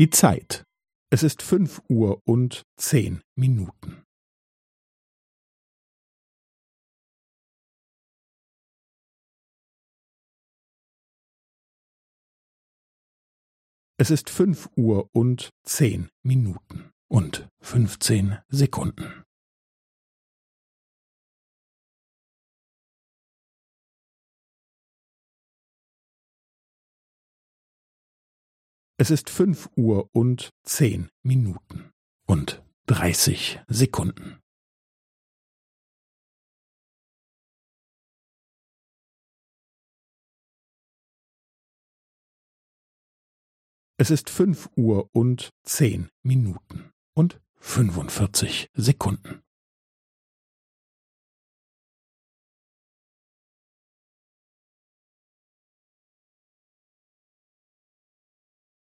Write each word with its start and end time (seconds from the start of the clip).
Die 0.00 0.08
Zeit. 0.08 0.64
Es 1.12 1.22
ist 1.22 1.42
fünf 1.42 1.82
Uhr 1.90 2.22
und 2.24 2.62
zehn 2.78 3.20
Minuten. 3.36 4.02
Es 13.98 14.10
ist 14.10 14.30
fünf 14.30 14.70
Uhr 14.74 15.10
und 15.12 15.50
zehn 15.66 16.08
Minuten 16.22 16.90
und 17.10 17.46
fünfzehn 17.60 18.38
Sekunden. 18.48 19.22
Es 29.02 29.08
ist 29.08 29.30
fünf 29.30 29.70
Uhr 29.76 30.10
und 30.12 30.52
zehn 30.62 31.08
Minuten 31.22 31.90
und 32.26 32.62
dreißig 32.84 33.58
Sekunden. 33.66 34.42
Es 43.96 44.10
ist 44.10 44.28
fünf 44.28 44.68
Uhr 44.76 45.08
und 45.14 45.48
zehn 45.62 46.10
Minuten 46.22 46.92
und 47.14 47.40
fünfundvierzig 47.56 48.68
Sekunden. 48.74 49.42